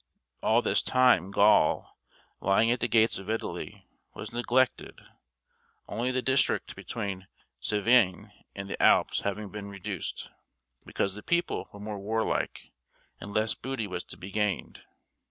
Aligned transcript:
All 0.41 0.63
this 0.63 0.81
time 0.81 1.29
Gaul, 1.29 1.95
lying 2.39 2.71
at 2.71 2.79
the 2.79 2.87
gates 2.87 3.19
of 3.19 3.29
Italy, 3.29 3.87
was 4.15 4.31
neglected 4.33 4.99
(only 5.87 6.09
the 6.09 6.23
district 6.23 6.75
between 6.75 7.19
the 7.19 7.27
Cevennes 7.59 8.31
and 8.55 8.67
the 8.67 8.81
Alps 8.81 9.19
having 9.21 9.51
been 9.51 9.69
reduced), 9.69 10.31
because 10.87 11.13
the 11.13 11.21
people 11.21 11.69
were 11.71 11.79
more 11.79 11.99
warlike, 11.99 12.71
and 13.19 13.31
less 13.31 13.53
booty 13.53 13.85
was 13.85 14.03
to 14.05 14.17
be 14.17 14.31
gained. 14.31 14.81